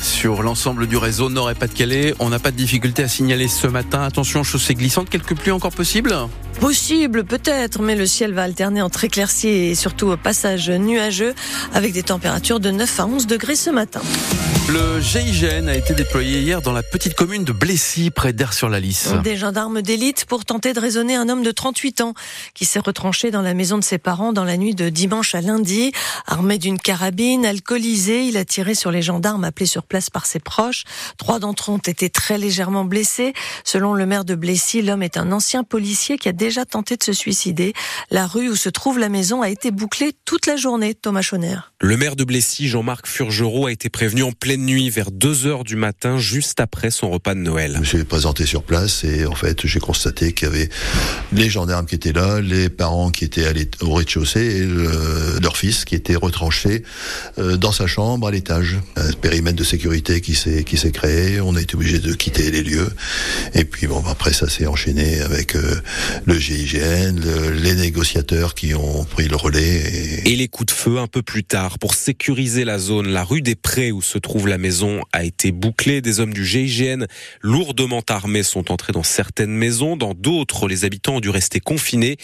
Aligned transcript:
sur 0.00 0.42
l'ensemble 0.42 0.86
du 0.86 0.96
réseau 0.96 1.30
Nord 1.30 1.50
et 1.50 1.54
Pas-de-Calais. 1.54 2.14
On 2.18 2.28
n'a 2.28 2.38
pas 2.38 2.50
de 2.50 2.56
difficulté 2.56 3.02
à 3.02 3.08
signaler 3.08 3.48
ce 3.48 3.66
matin. 3.66 4.02
Attention, 4.02 4.42
chaussée 4.42 4.74
glissante, 4.74 5.10
quelques 5.10 5.34
pluies 5.36 5.52
encore 5.52 5.72
possibles 5.72 6.14
Possible, 6.60 7.24
peut-être, 7.24 7.80
mais 7.82 7.94
le 7.94 8.06
ciel 8.06 8.32
va 8.32 8.42
alterner 8.42 8.82
entre 8.82 9.04
éclaircies 9.04 9.48
et 9.48 9.74
surtout 9.74 10.08
au 10.08 10.16
passage 10.16 10.70
nuageux 10.70 11.34
avec 11.74 11.92
des 11.92 12.02
températures 12.02 12.60
de 12.60 12.70
9 12.70 13.00
à 13.00 13.06
11 13.06 13.26
degrés 13.26 13.56
ce 13.56 13.70
matin. 13.70 14.00
Le 14.68 15.00
GIGN 15.00 15.68
a 15.68 15.76
été 15.76 15.94
déployé 15.94 16.40
hier 16.40 16.60
dans 16.60 16.72
la 16.72 16.82
petite 16.82 17.14
commune 17.14 17.44
de 17.44 17.52
Blessy, 17.52 18.10
près 18.10 18.32
d'Air-sur-la-Lys. 18.32 19.10
Des 19.22 19.36
gendarmes 19.36 19.80
d'élite 19.80 20.24
pour 20.24 20.44
tenter 20.44 20.72
de 20.72 20.80
raisonner 20.80 21.14
un 21.14 21.28
homme 21.28 21.44
de 21.44 21.52
38 21.52 22.00
ans 22.00 22.14
qui 22.52 22.64
s'est 22.64 22.80
retranché 22.80 23.30
dans 23.30 23.42
la 23.42 23.54
maison 23.54 23.78
de 23.78 23.84
ses 23.84 23.98
parents 23.98 24.32
dans 24.32 24.42
la 24.42 24.56
nuit 24.56 24.74
de 24.74 24.88
dimanche 24.88 25.36
à 25.36 25.40
lundi. 25.40 25.92
Armé 26.26 26.58
d'une 26.58 26.80
carabine, 26.80 27.46
alcoolisé, 27.46 28.24
il 28.24 28.36
a 28.36 28.44
tiré 28.44 28.74
sur 28.74 28.90
les 28.90 29.02
gendarmes 29.02 29.44
appelés 29.44 29.66
sur 29.66 29.84
place 29.84 30.10
par 30.10 30.26
ses 30.26 30.40
proches. 30.40 30.82
Trois 31.16 31.38
d'entre 31.38 31.70
eux 31.70 31.74
ont 31.74 31.78
été 31.78 32.10
très 32.10 32.36
légèrement 32.36 32.84
blessés. 32.84 33.34
Selon 33.62 33.94
le 33.94 34.04
maire 34.04 34.24
de 34.24 34.34
Blessy, 34.34 34.82
l'homme 34.82 35.04
est 35.04 35.16
un 35.16 35.30
ancien 35.30 35.62
policier 35.62 36.18
qui 36.18 36.28
a 36.28 36.32
déjà 36.46 36.64
tenté 36.64 36.96
de 36.96 37.02
se 37.02 37.12
suicider. 37.12 37.72
La 38.12 38.28
rue 38.28 38.48
où 38.48 38.54
se 38.54 38.68
trouve 38.68 39.00
la 39.00 39.08
maison 39.08 39.42
a 39.42 39.50
été 39.50 39.72
bouclée 39.72 40.12
toute 40.24 40.46
la 40.46 40.56
journée, 40.56 40.94
Thomas 40.94 41.22
Chonner. 41.22 41.56
Le 41.80 41.96
maire 41.96 42.14
de 42.14 42.22
Blessy, 42.22 42.68
Jean-Marc 42.68 43.08
Furgerot, 43.08 43.66
a 43.66 43.72
été 43.72 43.88
prévenu 43.88 44.22
en 44.22 44.30
pleine 44.30 44.64
nuit 44.64 44.88
vers 44.88 45.10
2 45.10 45.46
heures 45.46 45.64
du 45.64 45.74
matin, 45.74 46.18
juste 46.18 46.60
après 46.60 46.92
son 46.92 47.10
repas 47.10 47.34
de 47.34 47.40
Noël. 47.40 47.72
Je 47.74 47.80
me 47.80 47.84
suis 47.84 48.04
présenté 48.04 48.46
sur 48.46 48.62
place 48.62 49.02
et 49.02 49.26
en 49.26 49.34
fait, 49.34 49.66
j'ai 49.66 49.80
constaté 49.80 50.32
qu'il 50.32 50.46
y 50.46 50.50
avait 50.52 50.68
les 51.32 51.48
gendarmes 51.48 51.86
qui 51.86 51.96
étaient 51.96 52.12
là, 52.12 52.40
les 52.40 52.68
parents 52.68 53.10
qui 53.10 53.24
étaient 53.24 53.44
allés 53.44 53.68
au 53.80 53.92
rez-de-chaussée 53.94 54.62
et 54.62 55.40
leur 55.40 55.56
fils 55.56 55.84
qui 55.84 55.96
était 55.96 56.14
retranché 56.14 56.84
euh, 57.38 57.56
dans 57.56 57.72
sa 57.72 57.88
chambre 57.88 58.28
à 58.28 58.30
l'étage. 58.30 58.76
Un 58.94 59.10
périmètre 59.14 59.56
de 59.56 59.64
sécurité 59.64 60.20
qui 60.20 60.36
s'est 60.36 60.62
qui 60.62 60.76
s'est 60.76 60.92
créé. 60.92 61.40
On 61.40 61.56
a 61.56 61.60
été 61.60 61.74
obligé 61.74 61.98
de 61.98 62.12
quitter 62.14 62.52
les 62.52 62.62
lieux. 62.62 62.90
Et 63.54 63.64
puis 63.64 63.88
bon, 63.88 64.04
après 64.08 64.32
ça 64.32 64.48
s'est 64.48 64.66
enchaîné 64.66 65.20
avec 65.22 65.56
euh, 65.56 65.80
le 66.36 66.42
GIGN, 66.42 67.18
les 67.62 67.74
négociateurs 67.74 68.54
qui 68.54 68.74
ont 68.74 69.04
pris 69.04 69.26
le 69.26 69.36
relais. 69.36 70.20
Et... 70.24 70.32
et 70.32 70.36
les 70.36 70.48
coups 70.48 70.66
de 70.66 70.78
feu 70.78 70.98
un 70.98 71.06
peu 71.06 71.22
plus 71.22 71.44
tard 71.44 71.78
pour 71.78 71.94
sécuriser 71.94 72.66
la 72.66 72.78
zone. 72.78 73.08
La 73.08 73.24
rue 73.24 73.40
des 73.40 73.54
Prés 73.54 73.90
où 73.90 74.02
se 74.02 74.18
trouve 74.18 74.46
la 74.46 74.58
maison 74.58 75.00
a 75.14 75.24
été 75.24 75.50
bouclée. 75.50 76.02
Des 76.02 76.20
hommes 76.20 76.34
du 76.34 76.44
GIGN 76.44 77.06
lourdement 77.40 78.02
armés 78.10 78.42
sont 78.42 78.70
entrés 78.70 78.92
dans 78.92 79.02
certaines 79.02 79.50
maisons. 79.50 79.96
Dans 79.96 80.12
d'autres, 80.12 80.68
les 80.68 80.84
habitants 80.84 81.16
ont 81.16 81.20
dû 81.20 81.30
rester 81.30 81.58
confinés. 81.58 82.18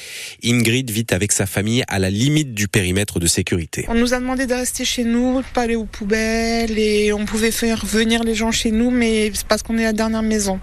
Ingrid 0.45 0.91
vit 0.91 1.07
avec 1.11 1.33
sa 1.33 1.47
famille 1.47 1.83
à 1.89 1.99
la 1.99 2.11
limite 2.11 2.53
du 2.53 2.69
périmètre 2.69 3.19
de 3.19 3.27
sécurité. 3.27 3.87
On 3.89 3.95
nous 3.95 4.13
a 4.13 4.21
demandé 4.21 4.47
de 4.47 4.53
rester 4.53 4.85
chez 4.85 5.05
nous, 5.05 5.41
de 5.41 5.47
pas 5.55 5.63
aller 5.63 5.77
aux 5.77 5.87
poubelles 5.87 6.79
et 6.79 7.15
on 7.15 7.25
pouvait 7.25 7.51
faire 7.51 7.87
venir 7.87 8.25
les 8.25 8.35
gens 8.35 8.53
chez 8.53 8.73
nous, 8.73 8.91
mais 8.91 9.31
c'est 9.33 9.47
parce 9.47 9.63
qu'on 9.63 9.79
est 9.79 9.85
la 9.85 9.95
dernière 9.95 10.23
maison. 10.23 10.61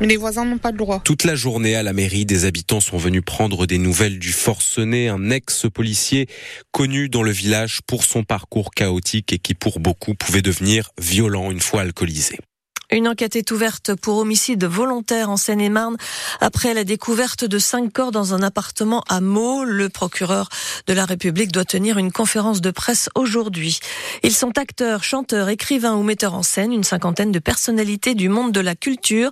Mais 0.00 0.06
les 0.06 0.16
voisins 0.16 0.44
n'ont 0.44 0.58
pas 0.58 0.70
le 0.70 0.78
droit. 0.78 1.00
Toute 1.04 1.24
la 1.24 1.34
journée 1.34 1.74
à 1.74 1.82
la 1.82 1.92
mairie, 1.92 2.26
des 2.26 2.44
habitants 2.44 2.75
sont 2.80 2.98
venus 2.98 3.22
prendre 3.24 3.66
des 3.66 3.78
nouvelles 3.78 4.18
du 4.18 4.32
forcené, 4.32 5.08
un 5.08 5.30
ex-policier 5.30 6.26
connu 6.72 7.08
dans 7.08 7.22
le 7.22 7.30
village 7.30 7.80
pour 7.86 8.04
son 8.04 8.24
parcours 8.24 8.70
chaotique 8.72 9.32
et 9.32 9.38
qui 9.38 9.54
pour 9.54 9.80
beaucoup 9.80 10.14
pouvait 10.14 10.42
devenir 10.42 10.90
violent 10.98 11.50
une 11.50 11.60
fois 11.60 11.82
alcoolisé. 11.82 12.38
Une 12.96 13.08
enquête 13.08 13.36
est 13.36 13.50
ouverte 13.50 13.94
pour 13.94 14.16
homicide 14.16 14.64
volontaire 14.64 15.28
en 15.28 15.36
Seine-et-Marne 15.36 15.98
après 16.40 16.72
la 16.72 16.82
découverte 16.82 17.44
de 17.44 17.58
cinq 17.58 17.92
corps 17.92 18.10
dans 18.10 18.32
un 18.32 18.42
appartement 18.42 19.04
à 19.06 19.20
Meaux. 19.20 19.64
Le 19.64 19.90
procureur 19.90 20.48
de 20.86 20.94
la 20.94 21.04
République 21.04 21.52
doit 21.52 21.66
tenir 21.66 21.98
une 21.98 22.10
conférence 22.10 22.62
de 22.62 22.70
presse 22.70 23.10
aujourd'hui. 23.14 23.80
Ils 24.22 24.32
sont 24.32 24.56
acteurs, 24.56 25.04
chanteurs, 25.04 25.50
écrivains 25.50 25.94
ou 25.94 26.02
metteurs 26.02 26.32
en 26.32 26.42
scène. 26.42 26.72
Une 26.72 26.84
cinquantaine 26.84 27.32
de 27.32 27.38
personnalités 27.38 28.14
du 28.14 28.30
monde 28.30 28.52
de 28.52 28.60
la 28.60 28.74
culture 28.74 29.30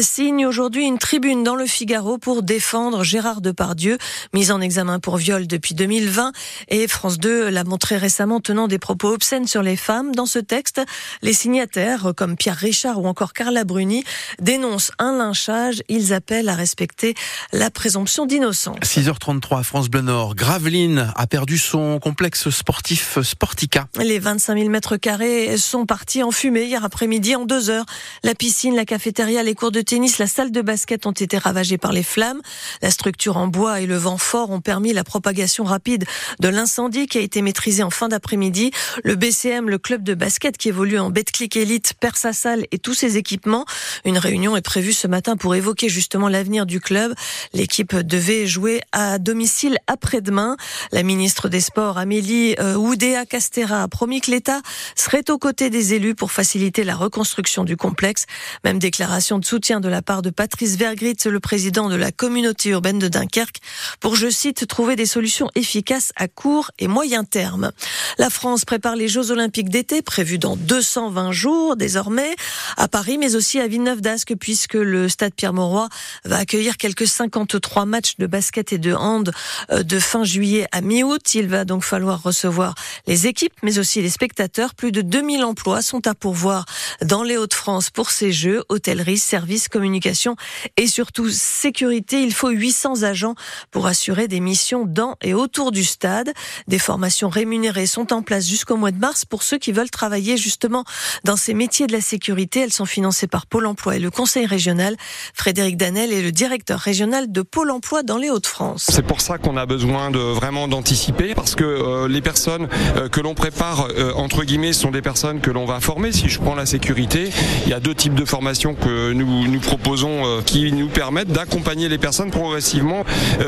signent 0.00 0.46
aujourd'hui 0.46 0.86
une 0.86 0.98
tribune 0.98 1.42
dans 1.42 1.56
le 1.56 1.66
Figaro 1.66 2.16
pour 2.16 2.44
défendre 2.44 3.02
Gérard 3.02 3.40
Depardieu, 3.40 3.98
mis 4.34 4.52
en 4.52 4.60
examen 4.60 5.00
pour 5.00 5.16
viol 5.16 5.48
depuis 5.48 5.74
2020. 5.74 6.30
Et 6.68 6.86
France 6.86 7.18
2 7.18 7.48
l'a 7.48 7.64
montré 7.64 7.96
récemment 7.96 8.38
tenant 8.38 8.68
des 8.68 8.78
propos 8.78 9.12
obscènes 9.12 9.48
sur 9.48 9.64
les 9.64 9.76
femmes. 9.76 10.14
Dans 10.14 10.26
ce 10.26 10.38
texte, 10.38 10.80
les 11.22 11.32
signataires, 11.32 12.12
comme 12.16 12.36
Pierre 12.36 12.54
Richard, 12.56 12.99
ou 13.00 13.08
encore 13.08 13.32
Carla 13.32 13.64
Bruni 13.64 14.04
dénoncent 14.40 14.92
un 14.98 15.16
lynchage. 15.16 15.82
Ils 15.88 16.12
appellent 16.12 16.48
à 16.48 16.54
respecter 16.54 17.14
la 17.52 17.70
présomption 17.70 18.26
d'innocence. 18.26 18.78
6h33 18.82 19.62
France 19.64 19.88
Bleu 19.88 20.02
Nord. 20.02 20.34
Graveline 20.34 21.12
a 21.16 21.26
perdu 21.26 21.58
son 21.58 21.98
complexe 21.98 22.50
sportif 22.50 23.18
Sportica. 23.22 23.88
Les 23.98 24.18
25 24.18 24.58
000 24.58 24.70
mètres 24.70 24.96
carrés 24.96 25.56
sont 25.56 25.86
partis 25.86 26.22
en 26.22 26.30
fumée 26.30 26.64
hier 26.64 26.84
après-midi 26.84 27.36
en 27.36 27.44
deux 27.44 27.70
heures. 27.70 27.86
La 28.22 28.34
piscine, 28.34 28.74
la 28.74 28.84
cafétéria, 28.84 29.42
les 29.42 29.54
cours 29.54 29.72
de 29.72 29.80
tennis, 29.80 30.18
la 30.18 30.26
salle 30.26 30.50
de 30.50 30.62
basket 30.62 31.06
ont 31.06 31.12
été 31.12 31.38
ravagés 31.38 31.78
par 31.78 31.92
les 31.92 32.02
flammes. 32.02 32.40
La 32.82 32.90
structure 32.90 33.36
en 33.36 33.48
bois 33.48 33.80
et 33.80 33.86
le 33.86 33.96
vent 33.96 34.18
fort 34.18 34.50
ont 34.50 34.60
permis 34.60 34.92
la 34.92 35.04
propagation 35.04 35.64
rapide 35.64 36.04
de 36.40 36.48
l'incendie 36.48 37.06
qui 37.06 37.18
a 37.18 37.20
été 37.20 37.42
maîtrisé 37.42 37.82
en 37.82 37.90
fin 37.90 38.08
d'après-midi. 38.08 38.72
Le 39.04 39.14
BCM, 39.14 39.68
le 39.68 39.78
club 39.78 40.02
de 40.02 40.14
basket 40.14 40.56
qui 40.56 40.68
évolue 40.68 40.98
en 40.98 41.10
Betclic 41.10 41.56
Elite, 41.56 41.94
perd 42.00 42.16
sa 42.16 42.32
salle 42.32 42.66
et 42.72 42.78
tous 42.80 42.94
ses 42.94 43.16
équipements. 43.16 43.64
Une 44.04 44.18
réunion 44.18 44.56
est 44.56 44.62
prévue 44.62 44.92
ce 44.92 45.06
matin 45.06 45.36
pour 45.36 45.54
évoquer 45.54 45.88
justement 45.88 46.28
l'avenir 46.28 46.66
du 46.66 46.80
club. 46.80 47.14
L'équipe 47.52 47.94
devait 47.94 48.46
jouer 48.46 48.80
à 48.92 49.18
domicile 49.18 49.78
après-demain. 49.86 50.56
La 50.92 51.02
ministre 51.02 51.48
des 51.48 51.60
Sports, 51.60 51.98
Amélie 51.98 52.54
euh, 52.58 52.74
Oudéa 52.74 53.26
Castera, 53.26 53.82
a 53.82 53.88
promis 53.88 54.20
que 54.20 54.30
l'État 54.30 54.60
serait 54.96 55.30
aux 55.30 55.38
côtés 55.38 55.70
des 55.70 55.94
élus 55.94 56.14
pour 56.14 56.32
faciliter 56.32 56.84
la 56.84 56.96
reconstruction 56.96 57.64
du 57.64 57.76
complexe. 57.76 58.26
Même 58.64 58.78
déclaration 58.78 59.38
de 59.38 59.44
soutien 59.44 59.80
de 59.80 59.88
la 59.88 60.02
part 60.02 60.22
de 60.22 60.30
Patrice 60.30 60.76
Vergrit, 60.76 61.16
le 61.26 61.40
président 61.40 61.88
de 61.88 61.96
la 61.96 62.12
communauté 62.12 62.70
urbaine 62.70 62.98
de 62.98 63.08
Dunkerque, 63.08 63.58
pour, 64.00 64.16
je 64.16 64.30
cite, 64.30 64.66
trouver 64.66 64.96
des 64.96 65.06
solutions 65.06 65.48
efficaces 65.54 66.12
à 66.16 66.28
court 66.28 66.70
et 66.78 66.88
moyen 66.88 67.24
terme. 67.24 67.72
La 68.18 68.30
France 68.30 68.64
prépare 68.64 68.96
les 68.96 69.08
Jeux 69.08 69.30
Olympiques 69.30 69.68
d'été 69.68 70.02
prévus 70.02 70.38
dans 70.38 70.56
220 70.56 71.32
jours 71.32 71.76
désormais 71.76 72.34
à 72.76 72.88
Paris, 72.88 73.18
mais 73.18 73.34
aussi 73.34 73.60
à 73.60 73.66
Villeneuve-d'Ascq, 73.66 74.34
puisque 74.38 74.74
le 74.74 75.08
stade 75.08 75.34
Pierre-Mauroy 75.34 75.88
va 76.24 76.36
accueillir 76.38 76.76
quelques 76.76 77.06
53 77.06 77.84
matchs 77.84 78.16
de 78.18 78.26
basket 78.26 78.72
et 78.72 78.78
de 78.78 78.94
hand 78.94 79.32
euh, 79.70 79.82
de 79.82 79.98
fin 79.98 80.24
juillet 80.24 80.66
à 80.72 80.80
mi-août. 80.80 81.34
Il 81.34 81.48
va 81.48 81.64
donc 81.64 81.84
falloir 81.84 82.22
recevoir 82.22 82.74
les 83.06 83.26
équipes, 83.26 83.52
mais 83.62 83.78
aussi 83.78 84.02
les 84.02 84.10
spectateurs. 84.10 84.74
Plus 84.74 84.92
de 84.92 85.02
2000 85.02 85.44
emplois 85.44 85.82
sont 85.82 86.06
à 86.06 86.14
pourvoir 86.14 86.64
dans 87.02 87.22
les 87.22 87.36
Hauts-de-France 87.36 87.90
pour 87.90 88.10
ces 88.10 88.32
Jeux, 88.32 88.62
hôtellerie, 88.68 89.18
services, 89.18 89.68
communication 89.68 90.36
et 90.76 90.86
surtout 90.86 91.28
sécurité. 91.30 92.22
Il 92.22 92.32
faut 92.32 92.50
800 92.50 93.02
agents 93.02 93.34
pour 93.70 93.86
assurer 93.86 94.28
des 94.28 94.40
missions 94.40 94.84
dans 94.86 95.16
et 95.22 95.34
autour 95.34 95.72
du 95.72 95.84
stade. 95.84 96.32
Des 96.68 96.78
formations 96.78 97.28
rémunérées 97.28 97.86
sont 97.86 98.12
en 98.12 98.22
place 98.22 98.46
jusqu'au 98.46 98.76
mois 98.76 98.90
de 98.90 98.98
mars 98.98 99.24
pour 99.24 99.42
ceux 99.42 99.58
qui 99.58 99.72
veulent 99.72 99.90
travailler 99.90 100.36
justement 100.36 100.84
dans 101.24 101.36
ces 101.36 101.54
métiers 101.54 101.86
de 101.86 101.92
la 101.92 102.00
sécurité. 102.00 102.59
Elles 102.60 102.72
sont 102.72 102.84
financées 102.84 103.26
par 103.26 103.46
Pôle 103.46 103.64
emploi 103.64 103.96
et 103.96 103.98
le 103.98 104.10
Conseil 104.10 104.44
régional. 104.44 104.94
Frédéric 105.32 105.78
Danel 105.78 106.12
est 106.12 106.20
le 106.20 106.30
directeur 106.30 106.78
régional 106.78 107.32
de 107.32 107.40
Pôle 107.40 107.70
emploi 107.70 108.02
dans 108.02 108.18
les 108.18 108.28
Hauts-de-France. 108.28 108.86
C'est 108.90 109.06
pour 109.06 109.22
ça 109.22 109.38
qu'on 109.38 109.56
a 109.56 109.64
besoin 109.64 110.10
de 110.10 110.18
vraiment 110.18 110.68
d'anticiper 110.68 111.34
parce 111.34 111.54
que 111.54 111.64
euh, 111.64 112.06
les 112.06 112.20
personnes 112.20 112.68
euh, 112.96 113.08
que 113.08 113.20
l'on 113.20 113.34
prépare 113.34 113.88
euh, 113.96 114.12
entre 114.14 114.44
guillemets 114.44 114.74
sont 114.74 114.90
des 114.90 115.00
personnes 115.00 115.40
que 115.40 115.50
l'on 115.50 115.64
va 115.64 115.80
former. 115.80 116.12
Si 116.12 116.28
je 116.28 116.38
prends 116.38 116.54
la 116.54 116.66
sécurité, 116.66 117.30
il 117.64 117.70
y 117.70 117.72
a 117.72 117.80
deux 117.80 117.94
types 117.94 118.14
de 118.14 118.26
formations 118.26 118.74
que 118.74 119.12
nous 119.12 119.48
nous 119.48 119.60
proposons 119.60 120.42
qui 120.44 120.72
nous 120.72 120.88
permettent 120.88 121.32
d'accompagner 121.32 121.88
les 121.88 121.98
personnes 121.98 122.30
progressivement 122.30 123.04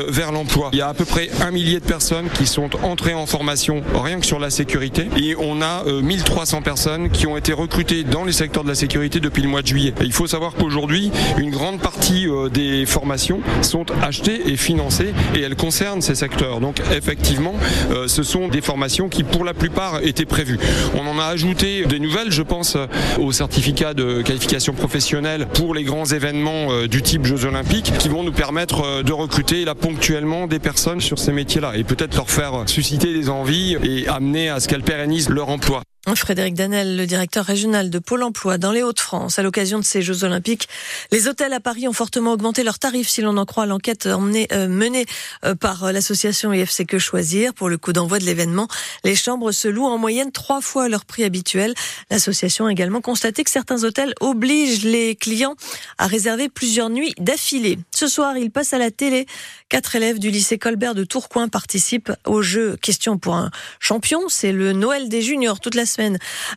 vers 0.07 0.31
l'emploi. 0.31 0.69
Il 0.73 0.79
y 0.79 0.81
a 0.81 0.87
à 0.87 0.93
peu 0.93 1.05
près 1.05 1.29
un 1.41 1.51
millier 1.51 1.79
de 1.79 1.85
personnes 1.85 2.29
qui 2.29 2.47
sont 2.47 2.69
entrées 2.83 3.13
en 3.13 3.25
formation 3.25 3.83
rien 3.93 4.19
que 4.19 4.25
sur 4.25 4.39
la 4.39 4.49
sécurité 4.49 5.07
et 5.17 5.35
on 5.37 5.61
a 5.61 5.83
1300 5.83 6.61
personnes 6.61 7.09
qui 7.09 7.27
ont 7.27 7.37
été 7.37 7.53
recrutées 7.53 8.03
dans 8.03 8.23
les 8.23 8.33
secteurs 8.33 8.63
de 8.63 8.69
la 8.69 8.75
sécurité 8.75 9.02
depuis 9.09 9.43
le 9.43 9.49
mois 9.49 9.61
de 9.61 9.67
juillet. 9.67 9.93
il 10.01 10.13
faut 10.13 10.27
savoir 10.27 10.53
qu'aujourd'hui, 10.53 11.11
une 11.37 11.51
grande 11.51 11.79
partie 11.79 12.27
euh, 12.27 12.49
des 12.49 12.85
formations 12.85 13.41
sont 13.61 13.85
achetées 14.01 14.49
et 14.49 14.57
financées 14.57 15.13
et 15.35 15.41
elles 15.41 15.55
concernent 15.55 16.01
ces 16.01 16.15
secteurs. 16.15 16.59
Donc 16.59 16.81
effectivement, 16.95 17.55
euh, 17.91 18.07
ce 18.07 18.23
sont 18.23 18.47
des 18.47 18.61
formations 18.61 19.09
qui 19.09 19.23
pour 19.23 19.43
la 19.43 19.53
plupart 19.53 19.99
étaient 20.03 20.25
prévues. 20.25 20.57
On 20.95 21.05
en 21.07 21.19
a 21.19 21.25
ajouté 21.25 21.85
des 21.85 21.99
nouvelles, 21.99 22.31
je 22.31 22.43
pense 22.43 22.75
euh, 22.75 22.85
au 23.19 23.31
certificat 23.31 23.93
de 23.93 24.21
qualification 24.21 24.73
professionnelle 24.73 25.47
pour 25.53 25.73
les 25.73 25.83
grands 25.83 26.05
événements 26.05 26.85
du 26.87 27.01
type 27.01 27.25
Jeux 27.25 27.45
Olympiques 27.45 27.91
qui 27.99 28.09
vont 28.09 28.23
nous 28.23 28.31
permettre 28.31 29.03
de 29.03 29.11
recruter 29.11 29.65
là 29.65 29.75
ponctuellement 29.75 30.47
des 30.47 30.59
personnes 30.59 31.01
sur 31.01 31.19
ces 31.19 31.31
métiers-là 31.31 31.73
et 31.75 31.83
peut-être 31.83 32.15
leur 32.15 32.29
faire 32.29 32.63
susciter 32.67 33.13
des 33.13 33.29
envies 33.29 33.77
et 33.83 34.07
amener 34.07 34.49
à 34.49 34.59
ce 34.59 34.67
qu'elles 34.67 34.83
pérennisent 34.83 35.29
leur 35.29 35.49
emploi. 35.49 35.83
Frédéric 36.15 36.53
Danel, 36.53 36.97
le 36.97 37.07
directeur 37.07 37.45
régional 37.45 37.89
de 37.89 37.97
Pôle 37.97 38.23
emploi 38.23 38.57
dans 38.57 38.71
les 38.71 38.83
Hauts-de-France, 38.83 39.39
à 39.39 39.43
l'occasion 39.43 39.79
de 39.79 39.85
ces 39.85 40.01
Jeux 40.01 40.25
Olympiques, 40.25 40.67
les 41.11 41.27
hôtels 41.27 41.53
à 41.53 41.59
Paris 41.59 41.87
ont 41.87 41.93
fortement 41.93 42.33
augmenté 42.33 42.63
leurs 42.63 42.77
tarifs, 42.77 43.07
si 43.07 43.21
l'on 43.21 43.37
en 43.37 43.45
croit 43.45 43.65
l'enquête 43.65 44.05
euh, 44.05 44.67
menée 44.67 45.05
euh, 45.45 45.55
par 45.55 45.91
l'association 45.91 46.53
IFC 46.53 46.85
Que 46.85 46.99
Choisir. 46.99 47.53
Pour 47.53 47.69
le 47.69 47.77
coup 47.77 47.93
d'envoi 47.93 48.19
de 48.19 48.25
l'événement, 48.25 48.67
les 49.05 49.15
chambres 49.15 49.51
se 49.53 49.69
louent 49.69 49.87
en 49.87 49.97
moyenne 49.97 50.31
trois 50.31 50.61
fois 50.61 50.89
leur 50.89 51.05
prix 51.05 51.23
habituel. 51.23 51.73
L'association 52.11 52.65
a 52.65 52.71
également 52.71 53.01
constaté 53.01 53.43
que 53.43 53.49
certains 53.49 53.83
hôtels 53.83 54.13
obligent 54.19 54.83
les 54.83 55.15
clients 55.15 55.55
à 55.97 56.07
réserver 56.07 56.49
plusieurs 56.49 56.89
nuits 56.89 57.15
d'affilée. 57.17 57.79
Ce 57.95 58.07
soir, 58.07 58.37
il 58.37 58.51
passe 58.51 58.73
à 58.73 58.77
la 58.77 58.91
télé. 58.91 59.25
Quatre 59.69 59.95
élèves 59.95 60.19
du 60.19 60.29
lycée 60.29 60.57
Colbert 60.57 60.95
de 60.95 61.05
Tourcoing 61.05 61.47
participent 61.47 62.11
au 62.25 62.41
jeu 62.41 62.77
Question 62.81 63.17
pour 63.17 63.35
un 63.35 63.51
champion. 63.79 64.27
C'est 64.27 64.51
le 64.51 64.73
Noël 64.73 65.09
des 65.09 65.21
juniors 65.21 65.59
toute 65.59 65.75
la 65.75 65.85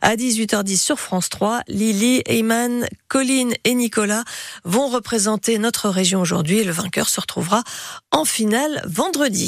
à 0.01 0.15
18h10 0.15 0.77
sur 0.77 0.99
France 0.99 1.29
3. 1.29 1.61
Lily, 1.67 2.21
Eyman, 2.25 2.87
Colline 3.07 3.53
et 3.63 3.73
Nicolas 3.73 4.23
vont 4.63 4.87
représenter 4.87 5.57
notre 5.57 5.89
région 5.89 6.21
aujourd'hui 6.21 6.59
et 6.59 6.63
le 6.63 6.71
vainqueur 6.71 7.09
se 7.09 7.21
retrouvera 7.21 7.63
en 8.11 8.25
finale 8.25 8.81
vendredi. 8.85 9.45